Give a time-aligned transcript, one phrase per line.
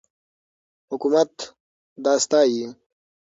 [0.91, 1.31] حکومت
[2.03, 2.61] دا ستایي.